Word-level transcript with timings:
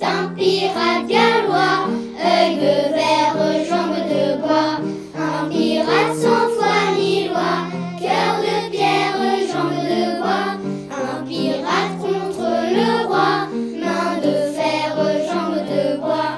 Un 0.00 0.28
pirate 0.34 1.06
gallois, 1.06 1.86
œil 2.18 2.56
de 2.56 2.94
verre, 2.94 3.36
jambe 3.68 4.00
de 4.08 4.40
bois, 4.40 4.80
un 5.14 5.48
pirate 5.48 6.16
sans 6.16 6.48
foi 6.56 6.96
ni 6.96 7.28
loi, 7.28 7.68
cœur 8.00 8.40
de 8.40 8.70
pierre, 8.70 9.20
jambe 9.52 9.70
de 9.70 10.18
bois, 10.18 10.56
un 10.90 11.24
pirate 11.26 11.94
contre 12.00 12.48
le 12.72 13.06
roi, 13.06 13.32
main 13.80 14.18
de 14.24 14.34
fer, 14.56 14.96
jambe 15.28 15.60
de 15.66 16.00
bois. 16.00 16.34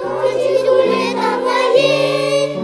Quand 0.00 0.22
il 0.38 0.56
roulait 0.68 1.14
à 1.18 1.32
voilier, 1.42 2.54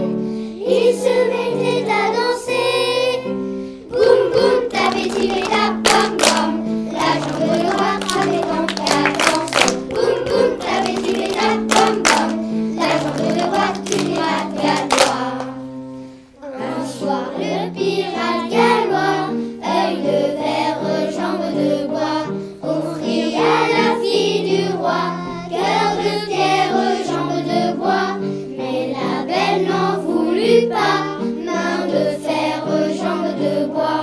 il 0.65 0.93
se 0.95 1.15
mettait 1.29 1.91
à 1.91 1.93
danser, 2.15 3.21
boum 3.91 4.19
boum, 4.31 4.69
tapez-y 4.69 5.27
les. 5.27 5.92
De 33.43 33.65
bois. 33.67 34.02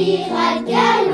Pirate 0.00 0.64
gallois. 0.64 1.09